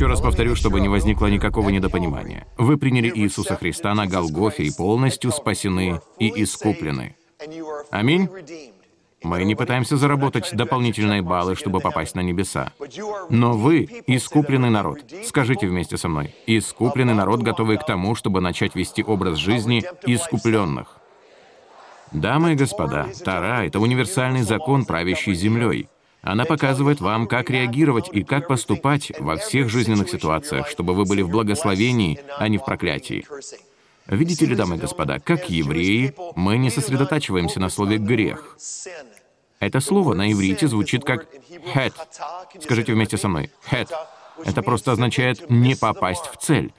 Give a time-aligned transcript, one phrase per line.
[0.00, 2.46] Еще раз повторю, чтобы не возникло никакого недопонимания.
[2.56, 7.16] Вы приняли Иисуса Христа на Голгофе и полностью спасены и искуплены.
[7.90, 8.26] Аминь.
[9.22, 12.72] Мы не пытаемся заработать дополнительные баллы, чтобы попасть на небеса.
[13.28, 15.00] Но вы— искупленный народ.
[15.22, 16.34] Скажите вместе со мной.
[16.46, 20.96] Искупленный народ, готовый к тому, чтобы начать вести образ жизни искупленных.
[22.10, 25.88] Дамы и господа, Тара— это универсальный закон, правящий землей.
[26.22, 31.22] Она показывает вам, как реагировать и как поступать во всех жизненных ситуациях, чтобы вы были
[31.22, 33.26] в благословении, а не в проклятии.
[34.06, 38.56] Видите ли, дамы и господа, как евреи, мы не сосредотачиваемся на слове «грех».
[39.60, 41.28] Это слово на иврите звучит как
[41.72, 41.94] «хет».
[42.60, 43.90] Скажите вместе со мной «хет».
[44.44, 46.72] Это просто означает «не попасть в цель».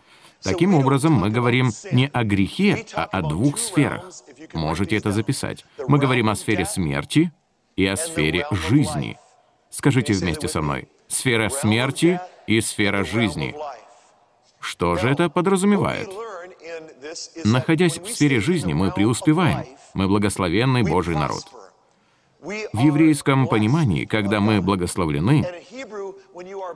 [0.44, 4.11] Таким образом, мы говорим не о грехе, а о двух сферах.
[4.53, 5.66] Можете это записать.
[5.88, 7.31] Мы говорим о сфере смерти
[7.75, 9.17] и о сфере жизни.
[9.71, 10.88] Скажите вместе со мной.
[11.07, 13.55] Сфера смерти и сфера жизни.
[14.59, 16.09] Что же это подразумевает?
[17.44, 19.66] Находясь в сфере жизни, мы преуспеваем.
[19.94, 21.44] Мы благословенный Божий народ.
[22.42, 25.47] В еврейском понимании, когда мы благословлены,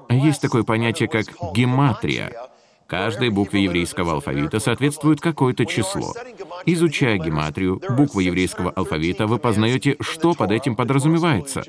[0.10, 2.50] есть такое понятие, как гематрия,
[2.88, 6.14] Каждой букве еврейского алфавита соответствует какое-то число.
[6.68, 11.64] Изучая гематрию, буквы еврейского алфавита, вы познаете, что под этим подразумевается.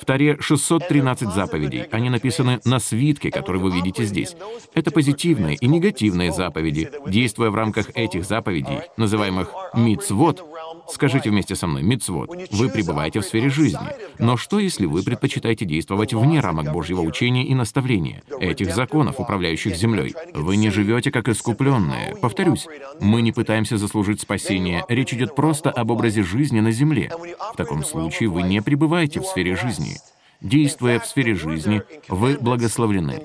[0.00, 1.82] В Таре 613 заповедей.
[1.90, 4.36] Они написаны на свитке, который вы видите здесь.
[4.72, 6.90] Это позитивные и негативные заповеди.
[7.06, 10.44] Действуя в рамках этих заповедей, называемых мицвод,
[10.88, 13.88] Скажите вместе со мной, Мицвод, вы пребываете в сфере жизни.
[14.18, 19.76] Но что, если вы предпочитаете действовать вне рамок Божьего учения и наставления, этих законов, управляющих
[19.76, 20.14] землей?
[20.34, 22.16] Вы не живете как искупленные.
[22.16, 22.66] Повторюсь,
[23.00, 27.10] мы не пытаемся заслужить спасение, речь идет просто об образе жизни на земле.
[27.52, 29.96] В таком случае вы не пребываете в сфере жизни.
[30.40, 33.22] Действуя в сфере жизни, вы благословлены.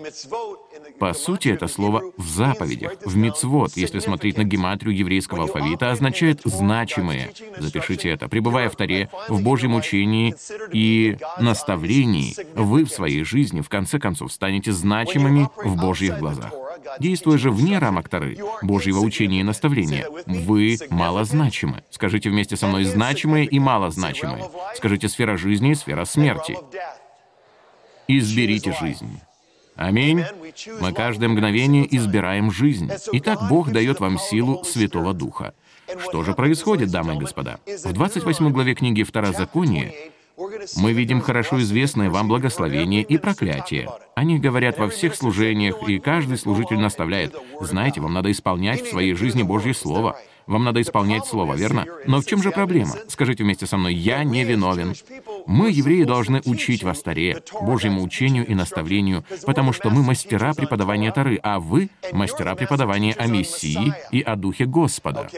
[1.00, 6.42] По сути, это слово «в заповедях», в мицвод, если смотреть на гематрию еврейского алфавита, означает
[6.43, 7.32] «значимые».
[7.58, 8.27] Запишите это.
[8.27, 10.36] Пребывая в Таре, в Божьем учении
[10.73, 16.52] и наставлении, вы в своей жизни, в конце концов, станете значимыми в Божьих глазах.
[16.99, 21.83] Действуя же вне рамок Тары, Божьего учения и наставления, вы малозначимы.
[21.89, 24.49] Скажите вместе со мной «значимые» и «малозначимые».
[24.76, 26.58] Скажите «сфера жизни» и «сфера смерти».
[28.08, 29.20] Изберите жизнь.
[29.80, 30.26] Аминь.
[30.82, 32.92] Мы каждое мгновение избираем жизнь.
[33.14, 35.54] Итак, Бог дает вам силу Святого Духа.
[36.04, 37.60] Что же происходит, дамы и господа?
[37.66, 39.94] В 28 главе книги Второзакония
[40.76, 43.90] мы видим хорошо известное вам благословение и проклятие.
[44.16, 47.34] Они говорят во всех служениях, и каждый служитель наставляет.
[47.61, 50.20] Знаете, вам надо исполнять в своей жизни Божье Слово.
[50.46, 51.86] Вам надо исполнять Слово, верно?
[52.06, 52.96] Но в чем же проблема?
[53.08, 54.94] Скажите вместе со мной, я не виновен.
[55.45, 61.11] Мы, евреи, должны учить вас Таре, Божьему учению и наставлению, потому что мы мастера преподавания
[61.11, 65.30] Тары, а вы— мастера преподавания о Мессии и о Духе Господа.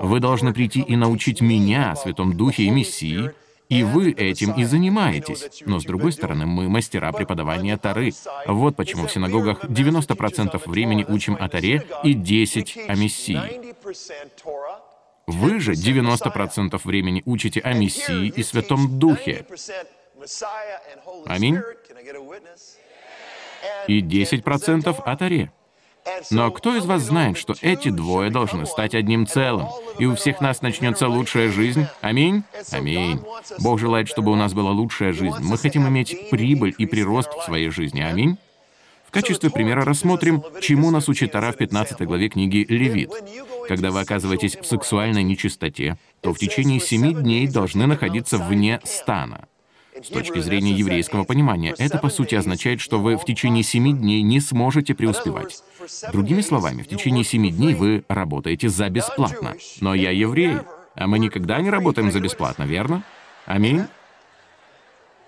[0.00, 3.30] Вы должны прийти и научить меня Святом Духе и Мессии,
[3.68, 5.62] и вы этим и занимаетесь.
[5.64, 8.12] Но с другой стороны, мы мастера преподавания Тары.
[8.46, 13.40] Вот почему в синагогах 90% времени учим о Таре и 10% о Мессии.
[15.30, 19.46] Вы же 90% времени учите о Мессии и Святом Духе.
[21.26, 21.60] Аминь.
[23.86, 25.52] И 10% о Таре.
[26.30, 30.40] Но кто из вас знает, что эти двое должны стать одним целым, и у всех
[30.40, 31.86] нас начнется лучшая жизнь?
[32.00, 32.42] Аминь?
[32.72, 33.20] Аминь.
[33.60, 35.36] Бог желает, чтобы у нас была лучшая жизнь.
[35.40, 38.00] Мы хотим иметь прибыль и прирост в своей жизни.
[38.00, 38.38] Аминь?
[39.06, 43.10] В качестве примера рассмотрим, чему нас учит Тара в 15 главе книги Левит.
[43.70, 49.46] Когда вы оказываетесь в сексуальной нечистоте, то в течение семи дней должны находиться вне стана.
[49.94, 54.22] С точки зрения еврейского понимания, это по сути означает, что вы в течение семи дней
[54.22, 55.62] не сможете преуспевать.
[56.10, 59.54] Другими словами, в течение семи дней вы работаете за бесплатно.
[59.80, 60.56] Но я еврей,
[60.96, 63.04] а мы никогда не работаем за бесплатно, верно?
[63.46, 63.84] Аминь?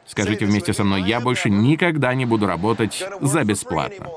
[0.05, 4.09] Скажите вместе со мной, я больше никогда не буду работать за бесплатно.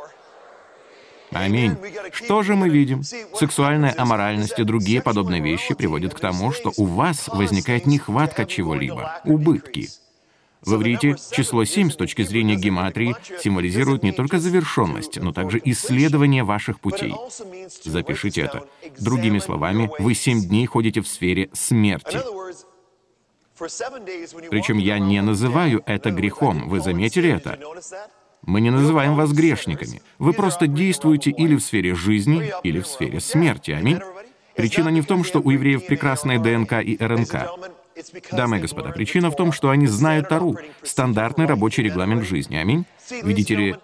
[1.36, 1.76] Аминь.
[2.14, 3.04] Что же мы видим?
[3.04, 9.22] Сексуальная аморальность и другие подобные вещи приводят к тому, что у вас возникает нехватка чего-либо,
[9.26, 9.90] убытки.
[10.62, 16.44] В иврите число 7 с точки зрения гематрии символизирует не только завершенность, но также исследование
[16.44, 17.14] ваших путей.
[17.84, 18.64] Запишите это.
[19.00, 22.20] Другими словами, вы семь дней ходите в сфере смерти.
[24.50, 26.68] Причем я не называю это грехом.
[26.68, 27.60] Вы заметили это?
[28.46, 30.02] Мы не называем вас грешниками.
[30.20, 33.72] Вы просто действуете или в сфере жизни, или в сфере смерти.
[33.72, 34.00] Аминь.
[34.56, 37.50] Причина не в том, что у евреев прекрасная ДНК и РНК.
[38.32, 42.56] Дамы и господа, причина в том, что они знают Тару, стандартный рабочий регламент жизни.
[42.56, 42.86] Аминь.
[43.24, 43.76] Видите ли,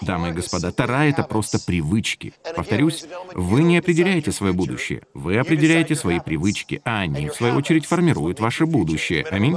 [0.00, 2.34] Дамы и господа, Тора— это просто привычки.
[2.56, 3.04] Повторюсь,
[3.34, 5.02] вы не определяете свое будущее.
[5.14, 9.24] Вы определяете свои привычки, а они, в свою очередь, формируют ваше будущее.
[9.30, 9.56] Аминь.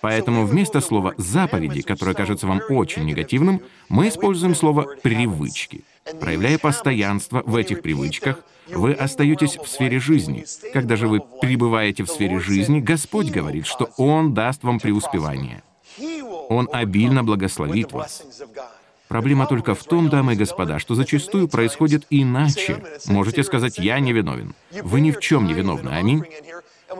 [0.00, 5.84] Поэтому вместо слова «заповеди», которое кажется вам очень негативным, мы используем слово «привычки».
[6.20, 10.44] Проявляя постоянство в этих привычках, вы остаетесь в сфере жизни.
[10.72, 15.62] Когда же вы пребываете в сфере жизни, Господь говорит, что Он даст вам преуспевание.
[16.48, 18.24] Он обильно благословит вас.
[19.08, 22.82] Проблема только в том, дамы и господа, что зачастую происходит иначе.
[23.06, 24.54] Можете сказать, я не виновен.
[24.82, 26.24] Вы ни в чем не виновны, аминь.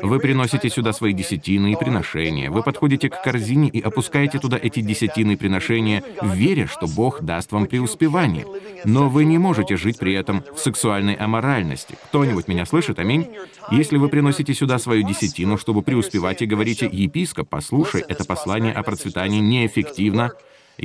[0.02, 2.50] Вы приносите сюда свои десятины и приношения.
[2.50, 7.52] Вы подходите к корзине и опускаете туда эти десятины и приношения, веря, что Бог даст
[7.52, 8.46] вам преуспевание.
[8.84, 11.96] Но вы не можете жить при этом в сексуальной аморальности.
[12.06, 12.98] Кто-нибудь меня слышит?
[12.98, 13.28] Аминь?
[13.70, 18.82] Если вы приносите сюда свою десятину, чтобы преуспевать, и говорите, «Епископ, послушай, это послание о
[18.82, 20.32] процветании неэффективно»,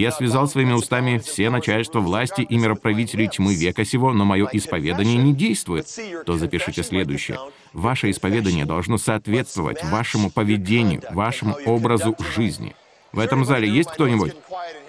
[0.02, 5.18] я связал своими устами все начальства власти и мироправителей тьмы века сего, но мое исповедание
[5.18, 5.88] не действует,
[6.26, 7.40] то запишите следующее.
[7.74, 12.76] Ваше исповедание должно соответствовать вашему поведению, вашему образу жизни.
[13.12, 14.34] В этом зале есть кто-нибудь?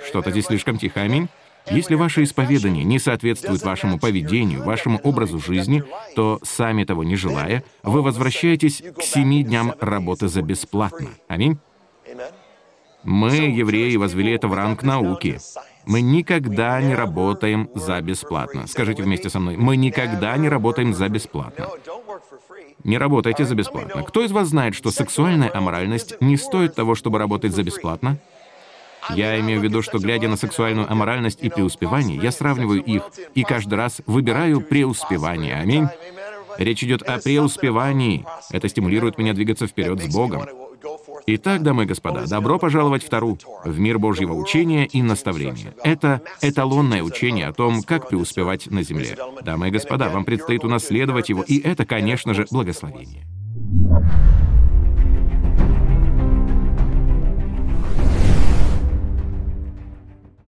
[0.08, 1.28] Что-то здесь слишком тихо, аминь?
[1.70, 5.82] Если ваше исповедание не соответствует вашему поведению, вашему образу жизни,
[6.14, 11.10] то, сами того не желая, вы возвращаетесь к семи дням работы за бесплатно.
[11.28, 11.58] Аминь?
[13.06, 15.38] Мы, евреи, возвели это в ранг науки.
[15.86, 18.66] Мы никогда не работаем за бесплатно.
[18.66, 21.68] Скажите вместе со мной, мы никогда не работаем за бесплатно.
[22.82, 24.02] Не работайте за бесплатно.
[24.02, 28.18] Кто из вас знает, что сексуальная аморальность не стоит того, чтобы работать за бесплатно?
[29.10, 33.04] Я имею в виду, что глядя на сексуальную аморальность и преуспевание, я сравниваю их
[33.36, 35.54] и каждый раз выбираю преуспевание.
[35.54, 35.86] Аминь.
[36.58, 38.26] Речь идет о преуспевании.
[38.50, 40.46] Это стимулирует меня двигаться вперед с Богом.
[41.28, 45.74] Итак, дамы и господа, добро пожаловать в Тару, в мир Божьего учения и наставления.
[45.82, 49.16] Это эталонное учение о том, как преуспевать на земле.
[49.42, 53.26] Дамы и господа, вам предстоит унаследовать его, и это, конечно же, благословение.